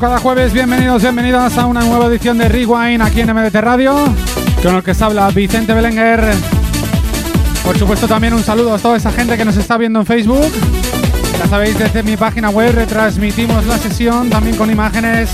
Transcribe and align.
Cada 0.00 0.18
jueves, 0.18 0.54
bienvenidos, 0.54 1.02
bienvenidas 1.02 1.58
a 1.58 1.66
una 1.66 1.82
nueva 1.82 2.06
edición 2.06 2.38
de 2.38 2.48
Rewind 2.48 3.02
aquí 3.02 3.20
en 3.20 3.34
MDT 3.34 3.54
Radio, 3.56 3.94
con 4.62 4.76
el 4.76 4.82
que 4.82 4.94
se 4.94 5.04
habla 5.04 5.28
Vicente 5.30 5.74
Belenguer. 5.74 6.32
Por 7.62 7.78
supuesto, 7.78 8.08
también 8.08 8.32
un 8.32 8.42
saludo 8.42 8.74
a 8.74 8.78
toda 8.78 8.96
esa 8.96 9.12
gente 9.12 9.36
que 9.36 9.44
nos 9.44 9.58
está 9.58 9.76
viendo 9.76 10.00
en 10.00 10.06
Facebook. 10.06 10.50
Ya 11.38 11.46
sabéis, 11.48 11.78
desde 11.78 12.02
mi 12.02 12.16
página 12.16 12.48
web 12.48 12.74
retransmitimos 12.74 13.66
la 13.66 13.76
sesión 13.76 14.30
también 14.30 14.56
con 14.56 14.70
imágenes. 14.70 15.30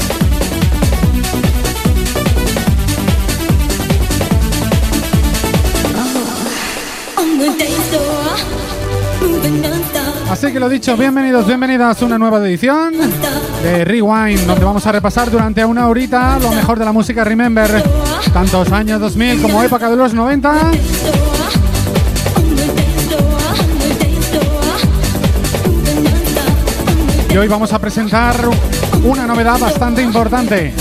Así 10.36 10.52
que 10.52 10.60
lo 10.60 10.68
dicho, 10.68 10.98
bienvenidos, 10.98 11.46
bienvenidas 11.46 12.02
a 12.02 12.04
una 12.04 12.18
nueva 12.18 12.46
edición 12.46 12.92
de 13.62 13.86
Rewind, 13.86 14.40
donde 14.40 14.66
vamos 14.66 14.86
a 14.86 14.92
repasar 14.92 15.30
durante 15.30 15.64
una 15.64 15.88
horita 15.88 16.38
lo 16.38 16.50
mejor 16.50 16.78
de 16.78 16.84
la 16.84 16.92
música 16.92 17.24
Remember, 17.24 17.82
tantos 18.34 18.70
años 18.70 19.00
2000 19.00 19.40
como 19.40 19.62
época 19.62 19.88
de 19.88 19.96
los 19.96 20.12
90. 20.12 20.72
Y 27.30 27.36
hoy 27.38 27.48
vamos 27.48 27.72
a 27.72 27.78
presentar 27.78 28.36
una 29.04 29.26
novedad 29.26 29.58
bastante 29.58 30.02
importante. 30.02 30.74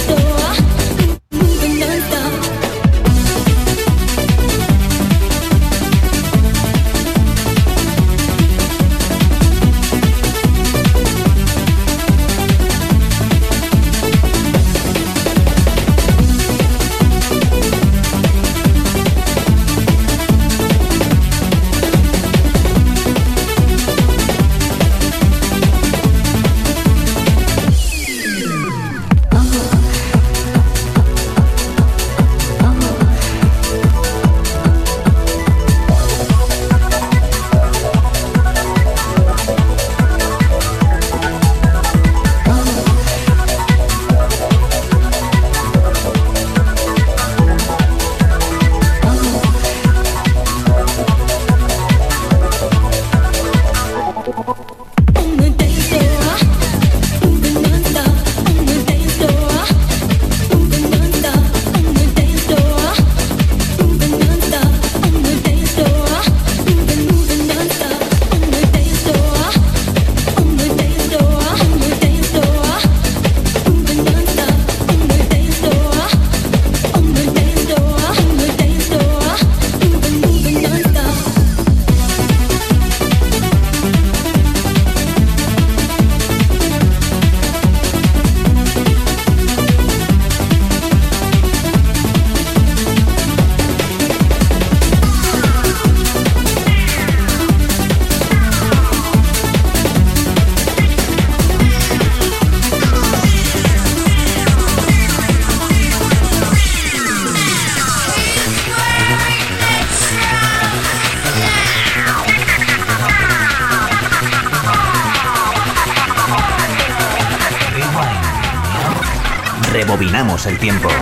El 120.48 120.58
tiempo. 120.60 120.95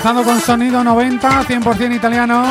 Hemos 0.00 0.16
empezado 0.16 0.24
con 0.24 0.40
sonido 0.40 0.82
90, 0.82 1.42
100% 1.44 1.94
italiano. 1.94 2.42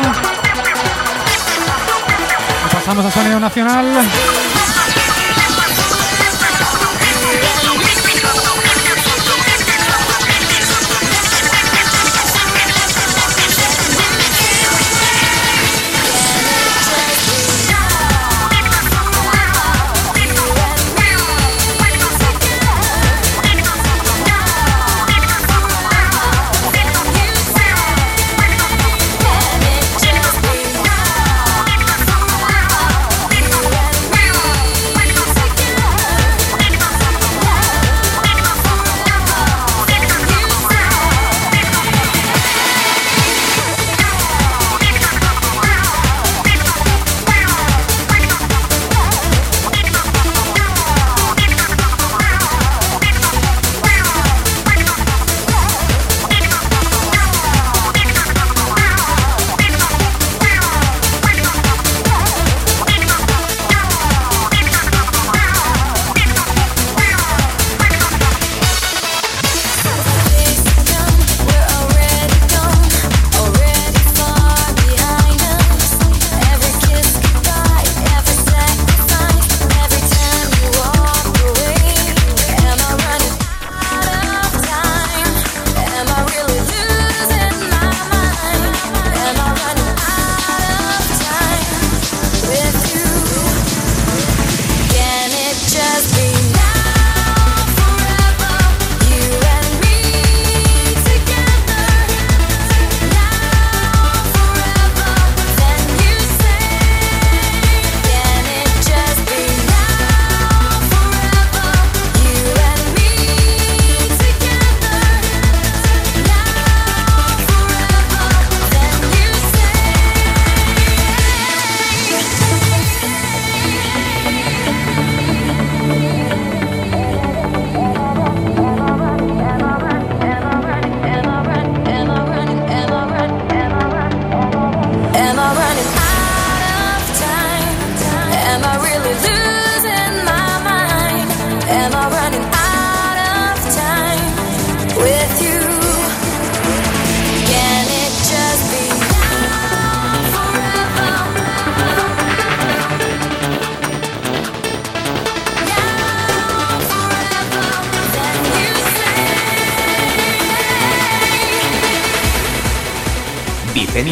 pasamos 2.72 3.04
a 3.04 3.10
sonido 3.10 3.40
nacional. 3.40 3.86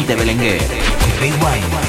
Vicente 0.08 0.16
Belenguer. 0.16 1.87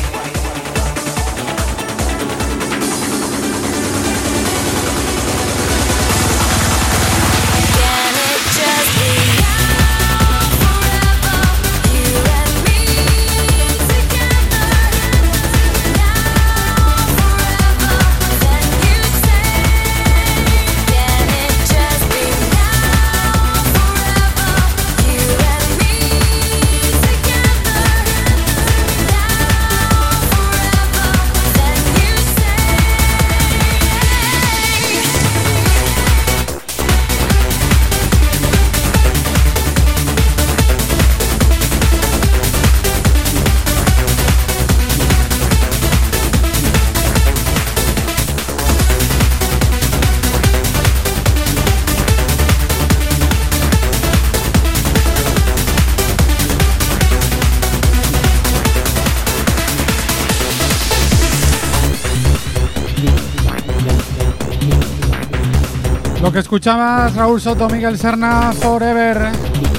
Rewind. 66.39 66.49
escuchabas 66.49 67.15
Raúl 67.15 67.41
Soto, 67.41 67.67
Miguel 67.69 67.97
Serna, 67.97 68.51
Forever. 68.53 69.78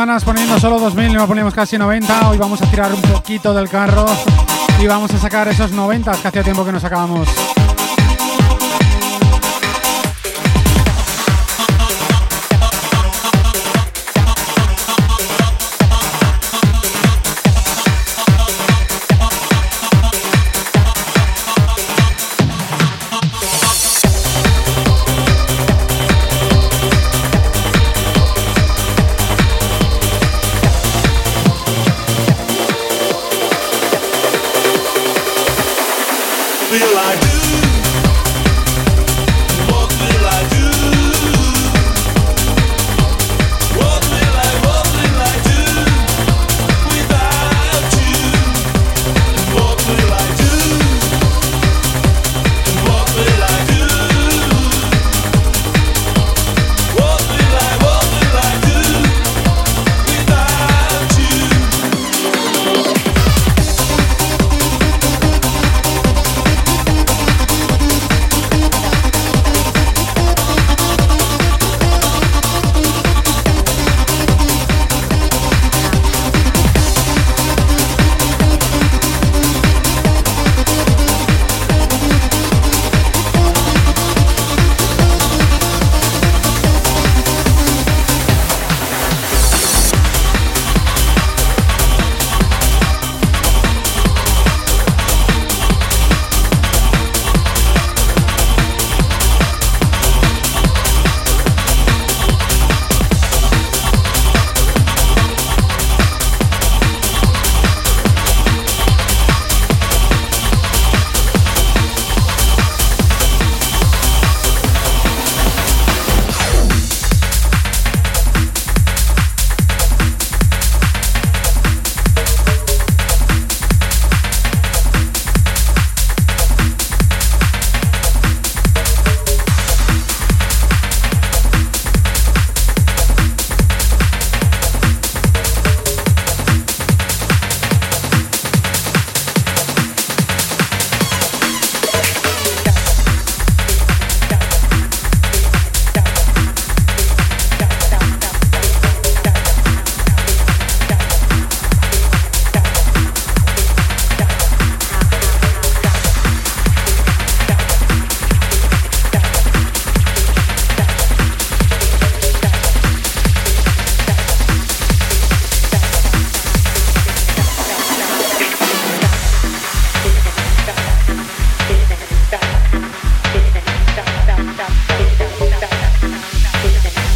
Semanas 0.00 0.24
poniendo 0.24 0.58
solo 0.58 0.78
2000, 0.78 1.12
no 1.12 1.26
ponemos 1.26 1.52
casi 1.52 1.76
90. 1.76 2.30
Hoy 2.30 2.38
vamos 2.38 2.62
a 2.62 2.70
tirar 2.70 2.90
un 2.90 3.02
poquito 3.02 3.52
del 3.52 3.68
carro 3.68 4.06
y 4.80 4.86
vamos 4.86 5.12
a 5.12 5.18
sacar 5.18 5.46
esos 5.48 5.72
90 5.72 6.12
que 6.22 6.28
hacía 6.28 6.42
tiempo 6.42 6.64
que 6.64 6.72
nos 6.72 6.80
sacábamos. 6.80 7.28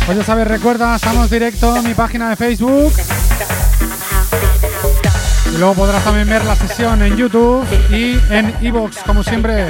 Pues 0.06 0.18
ya 0.18 0.24
sabes, 0.24 0.46
recuerda, 0.46 0.96
estamos 0.96 1.30
directo 1.30 1.76
en 1.78 1.84
mi 1.84 1.94
página 1.94 2.28
de 2.28 2.36
Facebook. 2.36 2.92
Y 5.54 5.56
luego 5.56 5.74
podrás 5.74 6.04
también 6.04 6.28
ver 6.28 6.44
la 6.44 6.54
sesión 6.56 7.00
en 7.02 7.16
YouTube 7.16 7.66
y 7.90 8.20
en 8.30 8.54
Evox, 8.60 8.98
como 8.98 9.22
siempre. 9.22 9.68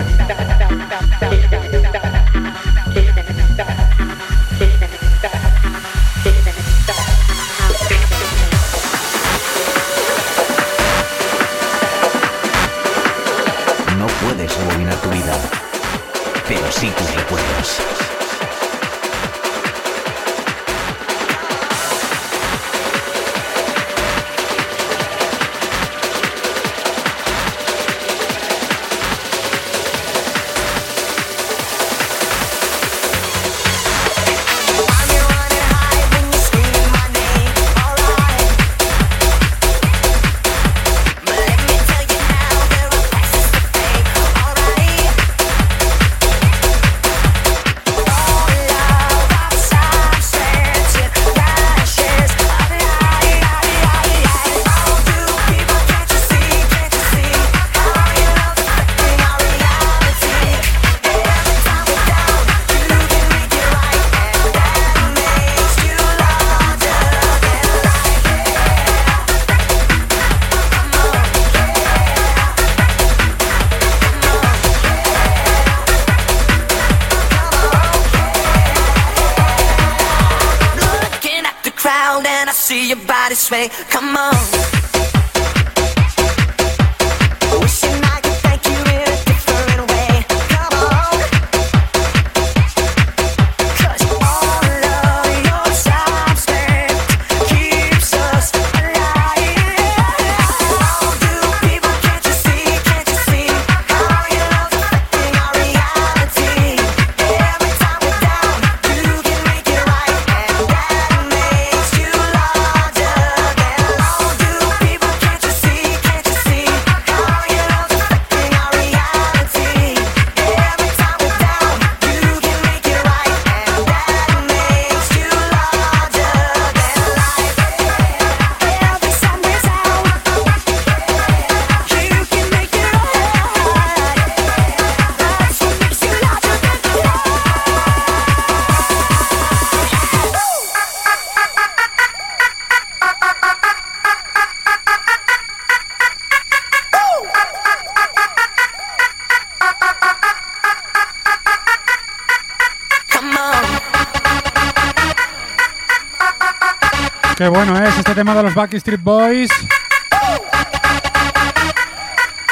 Backstreet 158.55 159.03
Boys 159.03 159.51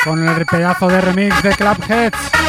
con 0.02 0.28
el 0.28 0.46
pedazo 0.46 0.88
de 0.88 1.00
remix 1.00 1.42
de 1.42 1.50
Clubheads. 1.50 2.41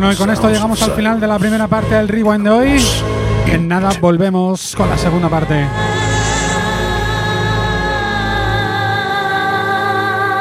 Bueno, 0.00 0.14
y 0.14 0.16
con 0.16 0.30
esto 0.30 0.48
llegamos 0.48 0.80
al 0.80 0.92
final 0.92 1.20
de 1.20 1.26
la 1.26 1.38
primera 1.38 1.68
parte 1.68 1.94
del 1.94 2.08
Rewind 2.08 2.42
de 2.42 2.48
hoy. 2.48 2.82
En 3.48 3.68
nada 3.68 3.90
volvemos 4.00 4.74
con 4.74 4.88
la 4.88 4.96
segunda 4.96 5.28
parte. 5.28 5.66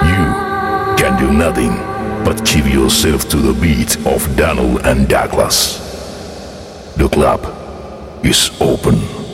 You 0.02 0.96
can 0.96 1.18
do 1.18 1.30
nothing 1.34 1.78
but 2.24 2.42
give 2.48 2.70
yourself 2.70 3.28
to 3.28 3.38
the 3.38 3.52
beat 3.60 3.98
of 4.06 4.26
Donald 4.38 4.80
and 4.88 5.10
Douglas. 5.10 5.82
The 6.96 7.10
club 7.10 7.42
is 8.24 8.54
open. 8.62 9.29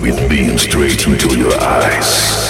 With 0.00 0.28
being 0.28 0.58
straight 0.58 1.06
into 1.06 1.36
your 1.36 1.52
eyes. 1.60 2.48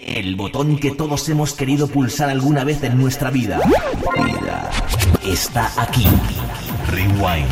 El 0.00 0.36
botón 0.36 0.78
que 0.78 0.92
todos 0.92 1.28
hemos 1.28 1.52
querido 1.52 1.88
pulsar 1.88 2.30
alguna 2.30 2.64
vez 2.64 2.82
en 2.82 2.98
nuestra 2.98 3.30
vida. 3.30 3.60
Vida. 4.16 4.70
Está 5.22 5.70
aquí. 5.76 6.06
Rewind. 6.90 7.46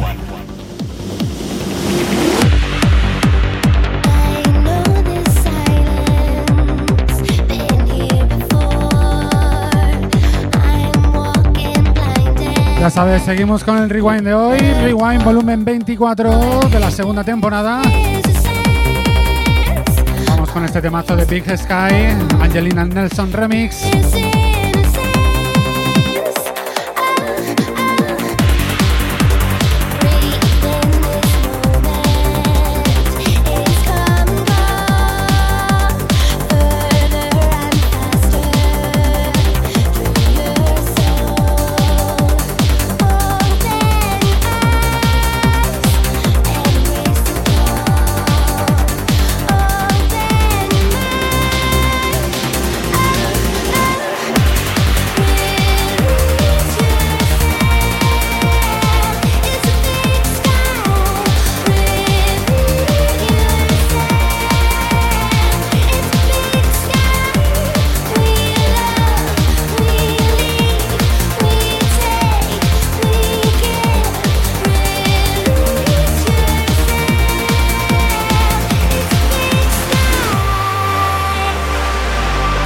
Ya 12.84 12.90
sabes, 12.90 13.22
seguimos 13.22 13.64
con 13.64 13.78
el 13.78 13.88
rewind 13.88 14.24
de 14.24 14.34
hoy. 14.34 14.58
Rewind 14.58 15.24
volumen 15.24 15.64
24 15.64 16.68
de 16.68 16.78
la 16.78 16.90
segunda 16.90 17.24
temporada. 17.24 17.80
Vamos 20.28 20.50
con 20.50 20.66
este 20.66 20.82
temazo 20.82 21.16
de 21.16 21.24
Big 21.24 21.44
Sky, 21.56 22.12
Angelina 22.42 22.84
Nelson 22.84 23.32
Remix. 23.32 23.88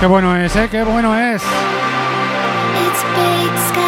Bueno 0.08 0.34
es, 0.36 0.56
¿eh? 0.56 0.68
Qué 0.70 0.82
bueno 0.82 1.14
es. 1.16 1.42
It's 1.42 3.02
big 3.14 3.52
sky. 3.68 3.78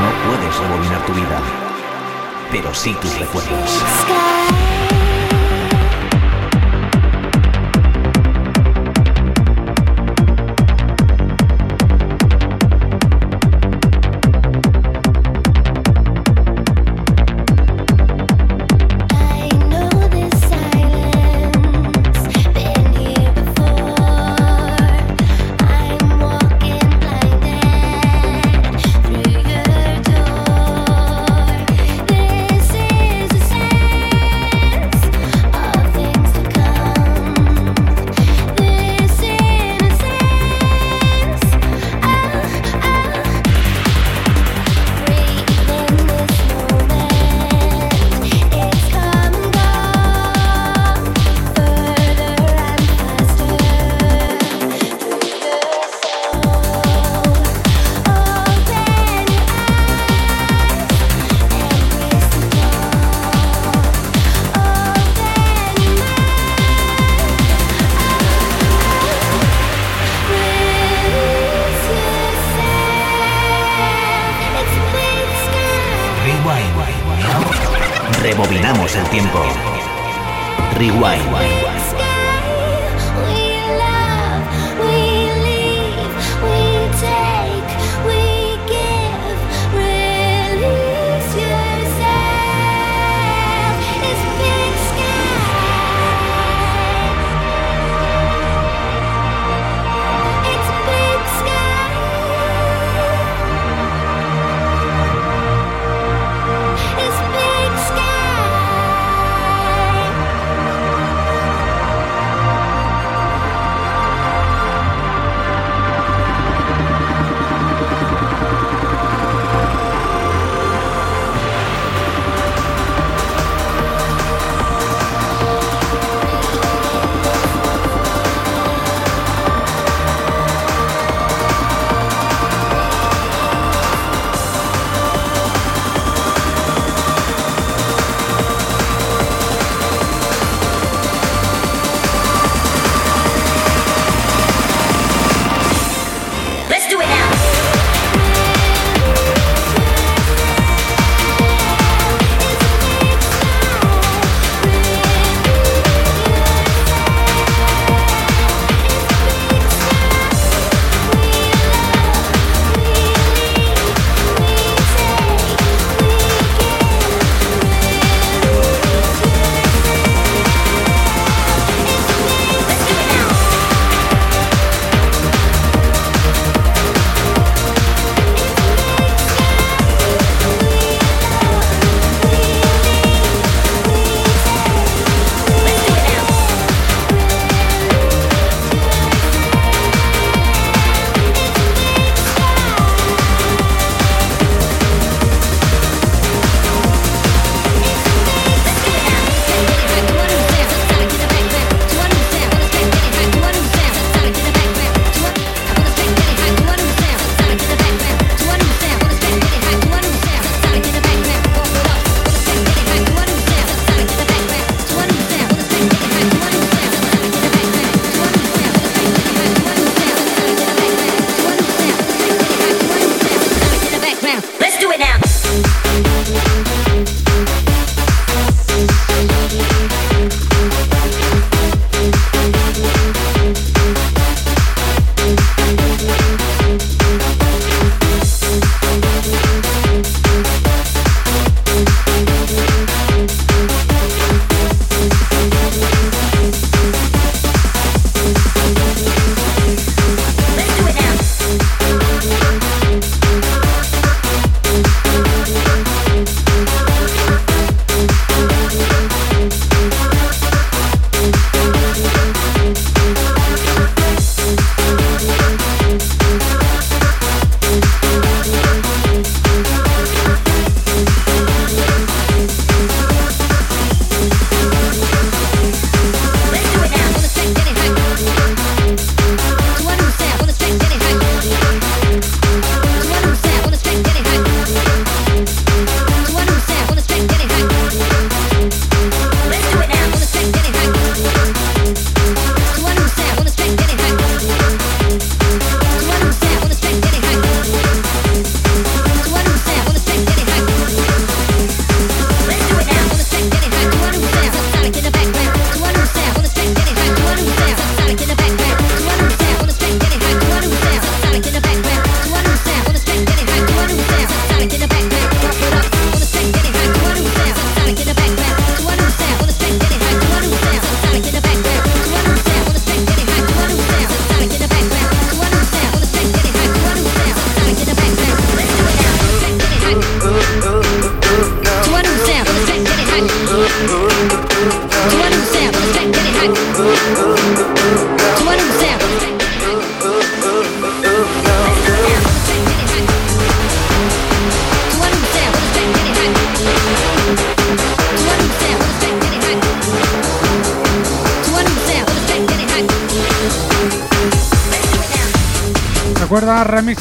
No 0.00 0.10
puedes 0.30 0.58
rebobinar 0.58 1.00
tu 1.04 1.12
vida, 1.12 1.40
pero 2.50 2.74
sí 2.74 2.96
tus 3.00 3.18
recuerdos. 3.18 3.82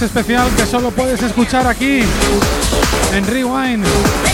Especial 0.02 0.50
que 0.56 0.66
solo 0.66 0.92
puedes 0.92 1.22
escuchar 1.22 1.68
aquí 1.68 2.02
en 3.14 3.28
Rewind. 3.28 4.31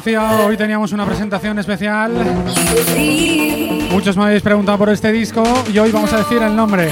Decía, 0.00 0.46
hoy 0.46 0.56
teníamos 0.56 0.92
una 0.92 1.04
presentación 1.04 1.58
especial. 1.58 2.10
Muchos 3.90 4.16
me 4.16 4.24
habéis 4.24 4.42
preguntado 4.42 4.78
por 4.78 4.88
este 4.88 5.12
disco 5.12 5.42
y 5.72 5.78
hoy 5.78 5.92
vamos 5.92 6.10
a 6.14 6.18
decir 6.18 6.40
el 6.40 6.56
nombre. 6.56 6.88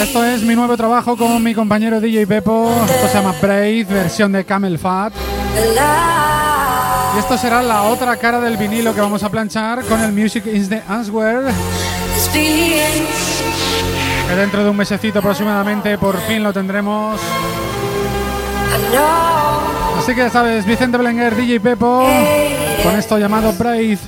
Esto 0.00 0.24
es 0.24 0.42
mi 0.42 0.56
nuevo 0.56 0.76
trabajo 0.76 1.16
con 1.16 1.40
mi 1.42 1.54
compañero 1.54 2.00
DJ 2.00 2.26
Pepo. 2.26 2.72
Esto 2.88 3.06
se 3.06 3.14
llama 3.14 3.34
Brave, 3.40 3.84
versión 3.84 4.32
de 4.32 4.44
Camel 4.44 4.78
Fat. 4.78 5.12
Y 7.14 7.18
esto 7.18 7.38
será 7.38 7.62
la 7.62 7.84
otra 7.84 8.16
cara 8.16 8.40
del 8.40 8.56
vinilo 8.56 8.92
que 8.92 9.00
vamos 9.00 9.22
a 9.22 9.30
planchar 9.30 9.84
con 9.84 10.00
el 10.00 10.12
Music 10.12 10.44
is 10.46 10.68
the 10.68 10.82
Answer. 10.88 11.52
Que 14.28 14.34
dentro 14.34 14.64
de 14.64 14.70
un 14.70 14.76
mesecito 14.76 15.20
aproximadamente 15.20 15.96
por 15.98 16.18
fin 16.22 16.42
lo 16.42 16.52
tendremos. 16.52 17.20
Así 20.02 20.16
que 20.16 20.22
ya 20.22 20.30
sabes, 20.30 20.66
Vicente 20.66 20.98
Belenguer, 20.98 21.36
DJ 21.36 21.60
Pepo, 21.60 22.04
con 22.82 22.98
esto 22.98 23.18
llamado 23.18 23.52
Brave. 23.52 23.98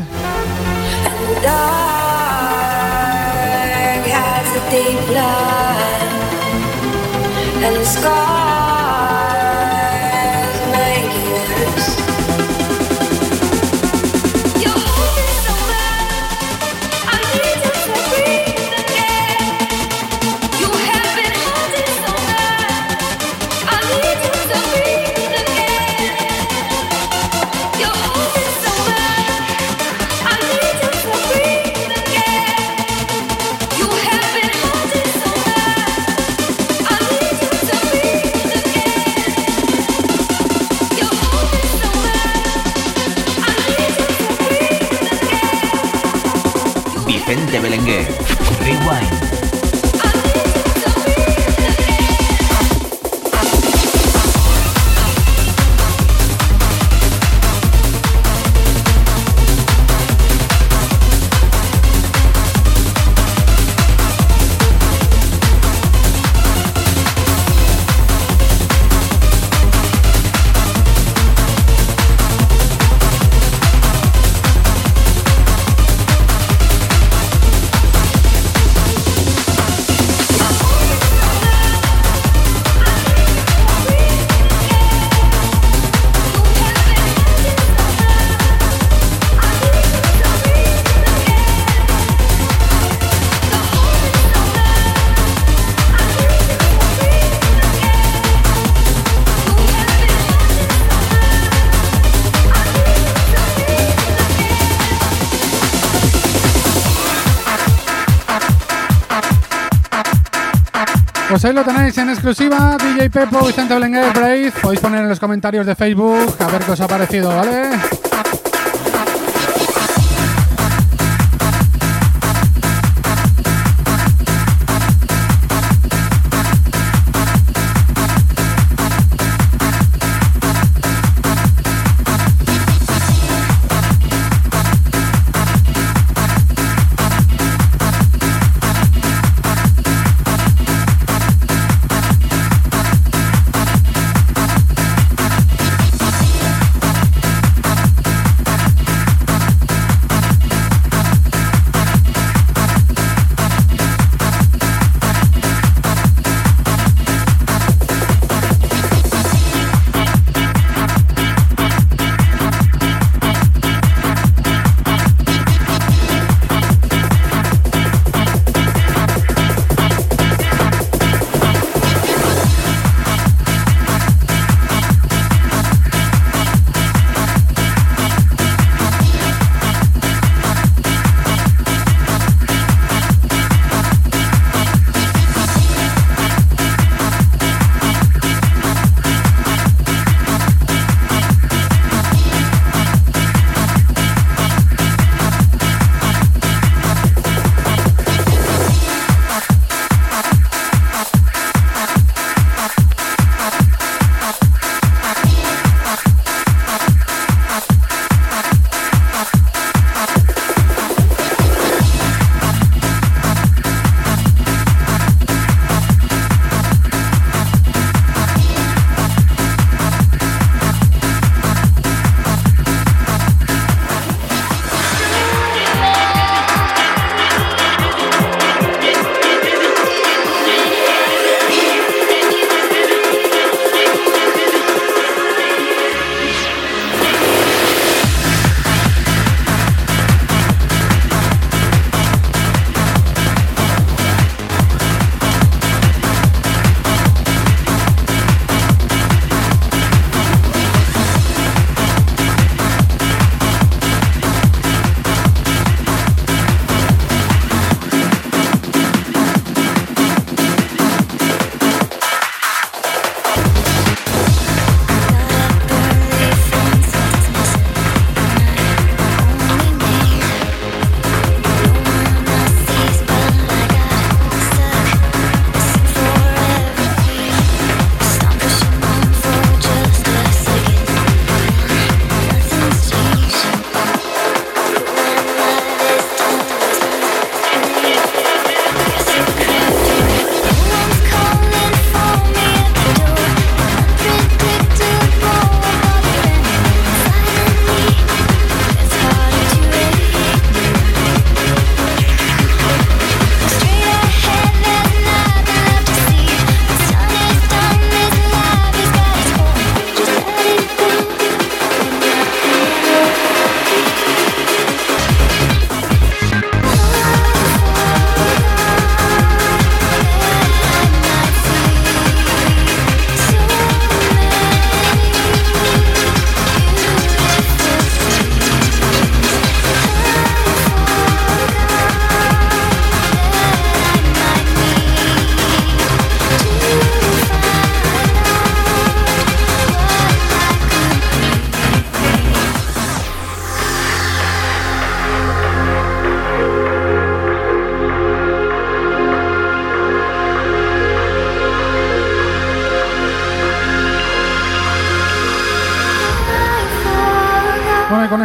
Pues 111.34 111.44
ahí 111.46 111.52
lo 111.52 111.64
tenéis 111.64 111.98
en 111.98 112.10
exclusiva, 112.10 112.76
DJ 112.78 113.10
Pepo, 113.10 113.44
Vicente 113.44 113.74
Belenguer, 113.74 114.12
Brave. 114.12 114.52
Podéis 114.62 114.80
poner 114.80 115.00
en 115.00 115.08
los 115.08 115.18
comentarios 115.18 115.66
de 115.66 115.74
Facebook 115.74 116.36
a 116.38 116.46
ver 116.46 116.62
qué 116.62 116.70
os 116.70 116.80
ha 116.80 116.86
parecido, 116.86 117.28
¿vale? 117.34 117.70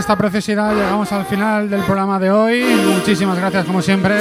Esta 0.10 0.18
preciosidad 0.18 0.74
llegamos 0.74 1.12
al 1.12 1.24
final 1.26 1.70
del 1.70 1.82
programa 1.84 2.18
de 2.18 2.32
hoy. 2.32 2.64
Muchísimas 2.64 3.38
gracias, 3.38 3.64
como 3.64 3.80
siempre. 3.80 4.20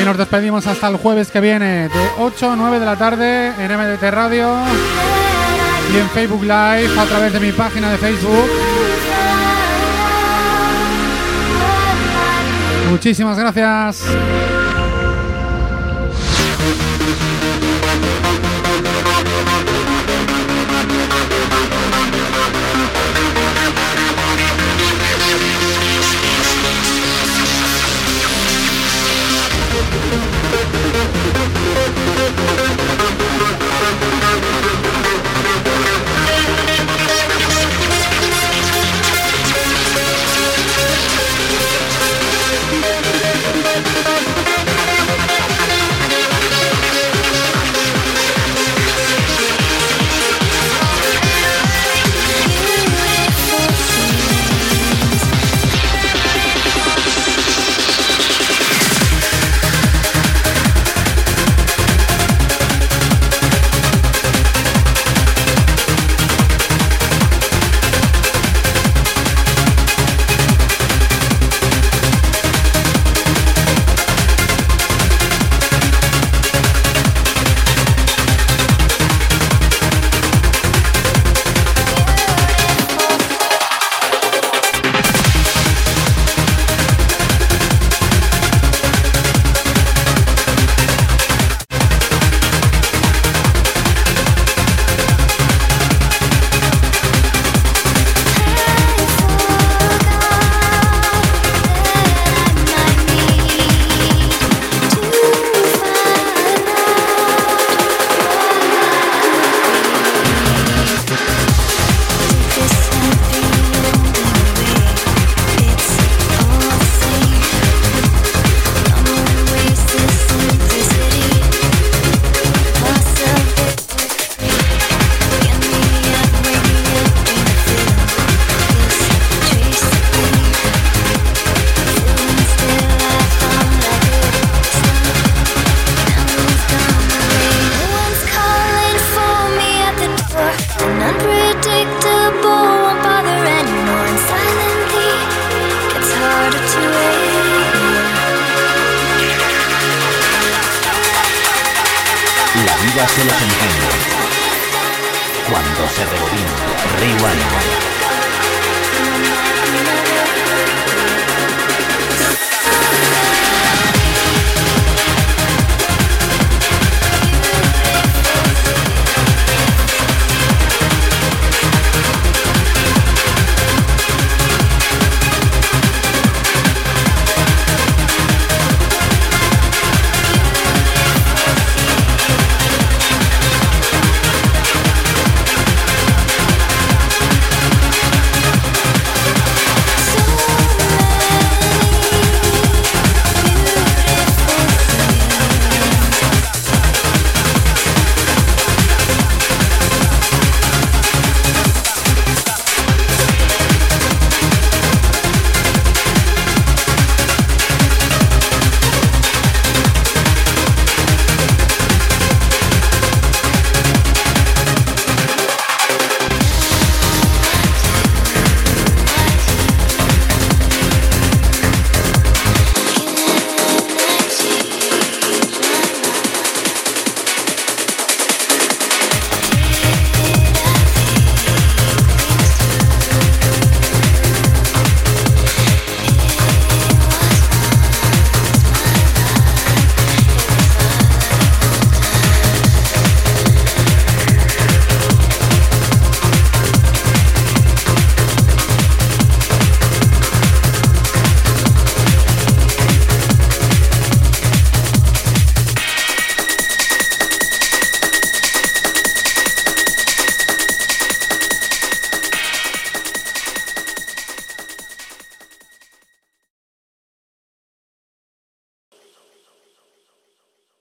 Y 0.00 0.04
nos 0.04 0.16
despedimos 0.16 0.68
hasta 0.68 0.86
el 0.86 0.98
jueves 0.98 1.32
que 1.32 1.40
viene, 1.40 1.88
de 1.88 2.10
8 2.18 2.52
a 2.52 2.54
9 2.54 2.78
de 2.78 2.86
la 2.86 2.94
tarde 2.94 3.48
en 3.58 3.76
MDT 3.76 4.02
Radio 4.12 4.54
y 5.92 5.98
en 5.98 6.08
Facebook 6.10 6.42
Live 6.42 6.96
a 6.96 7.04
través 7.06 7.32
de 7.32 7.40
mi 7.40 7.50
página 7.50 7.90
de 7.90 7.98
Facebook. 7.98 8.48
Muchísimas 12.88 13.36
gracias. 13.36 14.04